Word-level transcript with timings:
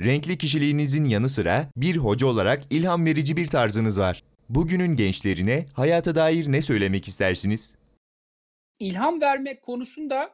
Renkli 0.00 0.38
kişiliğinizin 0.38 1.04
yanı 1.04 1.28
sıra 1.28 1.66
bir 1.76 1.96
hoca 1.96 2.26
olarak 2.26 2.62
ilham 2.70 3.06
verici 3.06 3.36
bir 3.36 3.48
tarzınız 3.48 4.00
var. 4.00 4.22
Bugünün 4.48 4.96
gençlerine 4.96 5.66
hayata 5.74 6.14
dair 6.14 6.52
ne 6.52 6.62
söylemek 6.62 7.08
istersiniz? 7.08 7.74
İlham 8.78 9.20
vermek 9.20 9.62
konusunda 9.62 10.30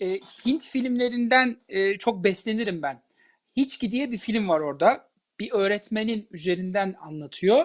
e, 0.00 0.20
Hint 0.46 0.68
filmlerinden 0.68 1.56
e, 1.68 1.98
çok 1.98 2.24
beslenirim 2.24 2.82
ben. 2.82 3.02
Hiçki 3.56 3.92
diye 3.92 4.12
bir 4.12 4.18
film 4.18 4.48
var 4.48 4.60
orada. 4.60 5.08
Bir 5.40 5.52
öğretmenin 5.52 6.28
üzerinden 6.30 6.94
anlatıyor. 7.00 7.64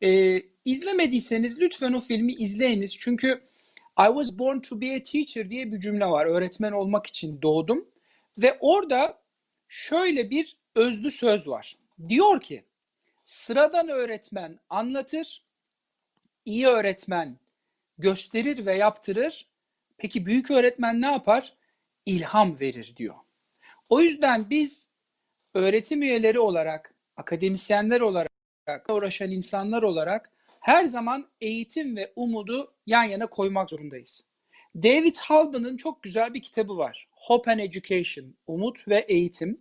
E, 0.00 0.40
izlemediyseniz 0.64 1.60
lütfen 1.60 1.92
o 1.92 2.00
filmi 2.00 2.32
izleyiniz. 2.32 2.98
Çünkü 2.98 3.28
I 3.98 4.06
was 4.06 4.38
born 4.38 4.58
to 4.58 4.80
be 4.80 4.96
a 4.96 5.02
teacher 5.02 5.50
diye 5.50 5.72
bir 5.72 5.80
cümle 5.80 6.06
var. 6.06 6.26
Öğretmen 6.26 6.72
olmak 6.72 7.06
için 7.06 7.42
doğdum. 7.42 7.88
Ve 8.38 8.58
orada 8.60 9.22
şöyle 9.68 10.30
bir 10.30 10.61
özlü 10.74 11.10
söz 11.10 11.48
var. 11.48 11.76
Diyor 12.08 12.40
ki, 12.40 12.64
sıradan 13.24 13.88
öğretmen 13.88 14.58
anlatır, 14.70 15.44
iyi 16.44 16.66
öğretmen 16.66 17.38
gösterir 17.98 18.66
ve 18.66 18.76
yaptırır. 18.76 19.46
Peki 19.98 20.26
büyük 20.26 20.50
öğretmen 20.50 21.02
ne 21.02 21.06
yapar? 21.06 21.54
İlham 22.06 22.60
verir 22.60 22.92
diyor. 22.96 23.14
O 23.88 24.00
yüzden 24.00 24.50
biz 24.50 24.88
öğretim 25.54 26.02
üyeleri 26.02 26.38
olarak, 26.38 26.94
akademisyenler 27.16 28.00
olarak, 28.00 28.32
uğraşan 28.88 29.30
insanlar 29.30 29.82
olarak 29.82 30.30
her 30.60 30.84
zaman 30.84 31.28
eğitim 31.40 31.96
ve 31.96 32.12
umudu 32.16 32.74
yan 32.86 33.04
yana 33.04 33.26
koymak 33.26 33.70
zorundayız. 33.70 34.24
David 34.76 35.16
Halban'ın 35.16 35.76
çok 35.76 36.02
güzel 36.02 36.34
bir 36.34 36.42
kitabı 36.42 36.76
var. 36.76 37.08
Hope 37.10 37.52
and 37.52 37.60
Education, 37.60 38.34
Umut 38.46 38.88
ve 38.88 38.98
Eğitim. 39.08 39.60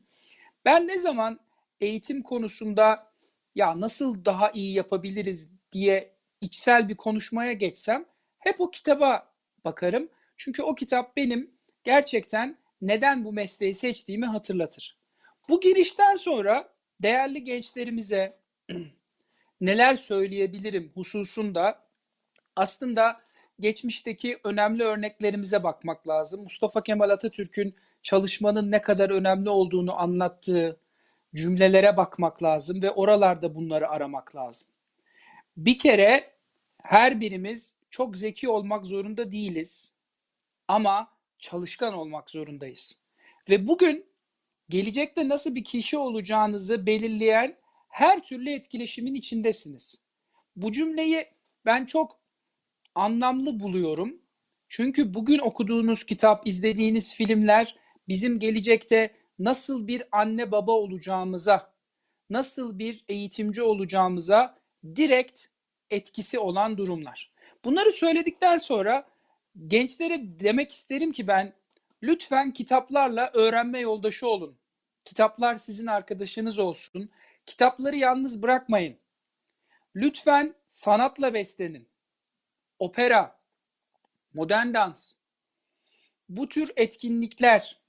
Ben 0.65 0.87
ne 0.87 0.97
zaman 0.97 1.39
eğitim 1.81 2.21
konusunda 2.23 3.11
ya 3.55 3.79
nasıl 3.79 4.25
daha 4.25 4.51
iyi 4.51 4.73
yapabiliriz 4.73 5.51
diye 5.71 6.15
içsel 6.41 6.89
bir 6.89 6.95
konuşmaya 6.95 7.53
geçsem 7.53 8.05
hep 8.39 8.61
o 8.61 8.71
kitaba 8.71 9.33
bakarım. 9.65 10.09
Çünkü 10.37 10.63
o 10.63 10.75
kitap 10.75 11.17
benim 11.17 11.51
gerçekten 11.83 12.57
neden 12.81 13.25
bu 13.25 13.33
mesleği 13.33 13.73
seçtiğimi 13.73 14.25
hatırlatır. 14.25 14.97
Bu 15.49 15.61
girişten 15.61 16.15
sonra 16.15 16.73
değerli 17.03 17.43
gençlerimize 17.43 18.39
neler 19.61 19.95
söyleyebilirim 19.95 20.91
hususunda 20.95 21.87
aslında 22.55 23.21
geçmişteki 23.59 24.39
önemli 24.43 24.83
örneklerimize 24.83 25.63
bakmak 25.63 26.07
lazım. 26.07 26.43
Mustafa 26.43 26.83
Kemal 26.83 27.09
Atatürk'ün 27.09 27.75
çalışmanın 28.03 28.71
ne 28.71 28.81
kadar 28.81 29.09
önemli 29.09 29.49
olduğunu 29.49 29.99
anlattığı 29.99 30.79
cümlelere 31.35 31.97
bakmak 31.97 32.43
lazım 32.43 32.81
ve 32.81 32.91
oralarda 32.91 33.55
bunları 33.55 33.89
aramak 33.89 34.35
lazım. 34.35 34.67
Bir 35.57 35.77
kere 35.77 36.31
her 36.83 37.21
birimiz 37.21 37.75
çok 37.89 38.17
zeki 38.17 38.49
olmak 38.49 38.85
zorunda 38.85 39.31
değiliz 39.31 39.93
ama 40.67 41.07
çalışkan 41.39 41.93
olmak 41.93 42.29
zorundayız. 42.29 42.99
Ve 43.49 43.67
bugün 43.67 44.05
gelecekte 44.69 45.29
nasıl 45.29 45.55
bir 45.55 45.63
kişi 45.63 45.97
olacağınızı 45.97 46.85
belirleyen 46.85 47.57
her 47.89 48.23
türlü 48.23 48.49
etkileşimin 48.49 49.15
içindesiniz. 49.15 50.01
Bu 50.55 50.71
cümleyi 50.71 51.25
ben 51.65 51.85
çok 51.85 52.19
anlamlı 52.95 53.59
buluyorum. 53.59 54.21
Çünkü 54.67 55.13
bugün 55.13 55.39
okuduğunuz 55.39 56.03
kitap, 56.03 56.47
izlediğiniz 56.47 57.15
filmler 57.15 57.75
bizim 58.11 58.39
gelecekte 58.39 59.15
nasıl 59.39 59.87
bir 59.87 60.03
anne 60.11 60.51
baba 60.51 60.71
olacağımıza, 60.71 61.73
nasıl 62.29 62.79
bir 62.79 63.03
eğitimci 63.09 63.63
olacağımıza 63.63 64.57
direkt 64.95 65.45
etkisi 65.89 66.39
olan 66.39 66.77
durumlar. 66.77 67.31
Bunları 67.65 67.91
söyledikten 67.91 68.57
sonra 68.57 69.07
gençlere 69.67 70.19
demek 70.39 70.71
isterim 70.71 71.11
ki 71.11 71.27
ben 71.27 71.53
lütfen 72.03 72.53
kitaplarla 72.53 73.31
öğrenme 73.33 73.79
yoldaşı 73.79 74.27
olun. 74.27 74.57
Kitaplar 75.05 75.57
sizin 75.57 75.87
arkadaşınız 75.87 76.59
olsun. 76.59 77.09
Kitapları 77.45 77.95
yalnız 77.95 78.41
bırakmayın. 78.41 78.97
Lütfen 79.95 80.55
sanatla 80.67 81.33
beslenin. 81.33 81.89
Opera, 82.79 83.39
modern 84.33 84.73
dans. 84.73 85.13
Bu 86.29 86.49
tür 86.49 86.71
etkinlikler 86.75 87.81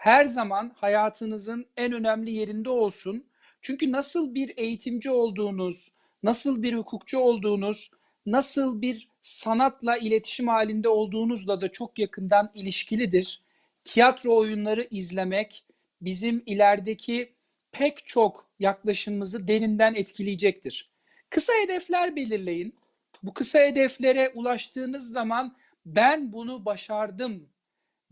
her 0.00 0.24
zaman 0.24 0.72
hayatınızın 0.76 1.66
en 1.76 1.92
önemli 1.92 2.30
yerinde 2.30 2.70
olsun. 2.70 3.24
Çünkü 3.60 3.92
nasıl 3.92 4.34
bir 4.34 4.52
eğitimci 4.56 5.10
olduğunuz, 5.10 5.92
nasıl 6.22 6.62
bir 6.62 6.74
hukukçu 6.74 7.18
olduğunuz, 7.18 7.90
nasıl 8.26 8.82
bir 8.82 9.08
sanatla 9.20 9.96
iletişim 9.96 10.48
halinde 10.48 10.88
olduğunuzla 10.88 11.60
da 11.60 11.72
çok 11.72 11.98
yakından 11.98 12.50
ilişkilidir. 12.54 13.42
Tiyatro 13.84 14.36
oyunları 14.36 14.86
izlemek 14.90 15.64
bizim 16.00 16.42
ilerideki 16.46 17.32
pek 17.72 18.06
çok 18.06 18.46
yaklaşımımızı 18.58 19.48
derinden 19.48 19.94
etkileyecektir. 19.94 20.90
Kısa 21.30 21.52
hedefler 21.62 22.16
belirleyin. 22.16 22.74
Bu 23.22 23.34
kısa 23.34 23.58
hedeflere 23.58 24.32
ulaştığınız 24.34 25.12
zaman 25.12 25.56
ben 25.86 26.32
bunu 26.32 26.64
başardım 26.64 27.48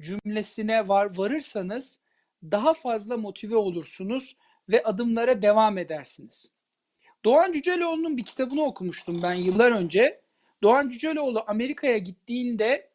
cümlesine 0.00 0.88
var 0.88 1.16
varırsanız 1.16 2.00
daha 2.42 2.74
fazla 2.74 3.16
motive 3.16 3.56
olursunuz 3.56 4.36
ve 4.68 4.82
adımlara 4.82 5.42
devam 5.42 5.78
edersiniz. 5.78 6.52
Doğan 7.24 7.52
Cüceloğlu'nun 7.52 8.16
bir 8.16 8.24
kitabını 8.24 8.62
okumuştum 8.62 9.22
ben 9.22 9.34
yıllar 9.34 9.72
önce. 9.72 10.20
Doğan 10.62 10.88
Cüceloğlu 10.88 11.44
Amerika'ya 11.46 11.98
gittiğinde 11.98 12.90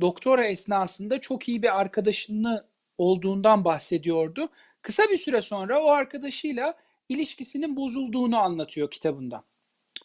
doktora 0.00 0.44
esnasında 0.44 1.20
çok 1.20 1.48
iyi 1.48 1.62
bir 1.62 1.80
arkadaşını 1.80 2.66
olduğundan 2.98 3.64
bahsediyordu. 3.64 4.48
Kısa 4.82 5.02
bir 5.10 5.16
süre 5.16 5.42
sonra 5.42 5.82
o 5.82 5.88
arkadaşıyla 5.88 6.74
ilişkisinin 7.08 7.76
bozulduğunu 7.76 8.38
anlatıyor 8.38 8.90
kitabında. 8.90 9.44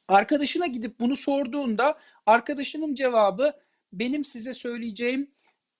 Arkadaşına 0.08 0.68
gidip 0.68 1.00
bunu 1.00 1.16
sorduğunda 1.16 2.00
arkadaşının 2.26 2.94
cevabı 2.94 3.54
benim 3.94 4.24
size 4.24 4.54
söyleyeceğim 4.54 5.32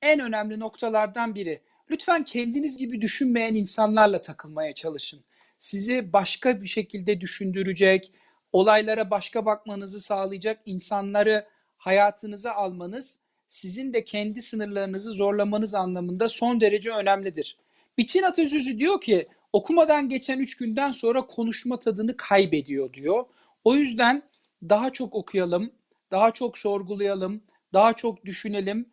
en 0.02 0.19
önemli 0.19 0.59
noktalardan 0.59 1.35
biri. 1.35 1.62
Lütfen 1.91 2.24
kendiniz 2.24 2.78
gibi 2.78 3.02
düşünmeyen 3.02 3.56
insanlarla 3.56 4.22
takılmaya 4.22 4.74
çalışın. 4.74 5.24
Sizi 5.58 6.13
başka 6.13 6.62
bir 6.62 6.68
şekilde 6.68 7.22
düşündürecek, 7.22 8.12
olaylara 8.53 9.12
başka 9.12 9.46
bakmanızı 9.46 10.00
sağlayacak 10.00 10.59
insanları 10.66 11.47
hayatınıza 11.78 12.52
almanız 12.52 13.19
sizin 13.47 13.94
de 13.94 14.03
kendi 14.03 14.41
sınırlarınızı 14.41 15.12
zorlamanız 15.12 15.75
anlamında 15.75 16.29
son 16.29 16.62
derece 16.62 16.91
önemlidir. 16.91 17.58
Biçin 17.97 18.24
atasözü 18.24 18.79
diyor 18.79 19.02
ki 19.02 19.28
okumadan 19.53 20.09
geçen 20.09 20.40
üç 20.40 20.58
günden 20.58 20.91
sonra 20.91 21.25
konuşma 21.25 21.79
tadını 21.79 22.18
kaybediyor 22.18 22.94
diyor. 22.94 23.25
O 23.64 23.75
yüzden 23.75 24.24
daha 24.69 24.90
çok 24.90 25.16
okuyalım, 25.16 25.72
daha 26.12 26.31
çok 26.31 26.58
sorgulayalım, 26.58 27.44
daha 27.74 27.94
çok 27.94 28.25
düşünelim. 28.25 28.90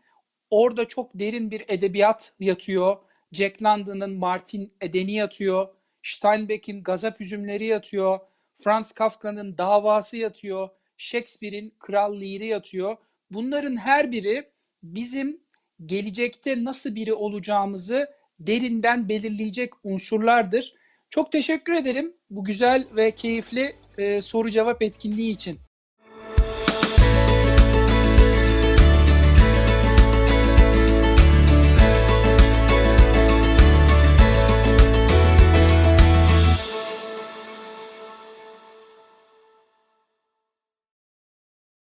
Orada 0.54 0.88
çok 0.88 1.10
derin 1.14 1.50
bir 1.50 1.64
edebiyat 1.68 2.32
yatıyor. 2.40 2.96
Jack 3.32 3.62
London'ın 3.62 4.14
Martin 4.14 4.72
Eden'i 4.80 5.12
yatıyor. 5.12 5.68
Steinbeck'in 6.02 6.82
Gazap 6.82 7.20
Üzümleri 7.20 7.66
yatıyor. 7.66 8.18
Franz 8.54 8.92
Kafka'nın 8.92 9.58
Davası 9.58 10.16
yatıyor. 10.16 10.68
Shakespeare'in 10.96 11.74
Kral 11.78 12.14
Lear'i 12.14 12.46
yatıyor. 12.46 12.96
Bunların 13.30 13.76
her 13.76 14.12
biri 14.12 14.44
bizim 14.82 15.40
gelecekte 15.86 16.64
nasıl 16.64 16.94
biri 16.94 17.12
olacağımızı 17.12 18.10
derinden 18.40 19.08
belirleyecek 19.08 19.72
unsurlardır. 19.84 20.74
Çok 21.10 21.32
teşekkür 21.32 21.72
ederim 21.72 22.14
bu 22.30 22.44
güzel 22.44 22.88
ve 22.96 23.10
keyifli 23.10 23.76
e, 23.98 24.20
soru 24.20 24.50
cevap 24.50 24.82
etkinliği 24.82 25.32
için. 25.32 25.60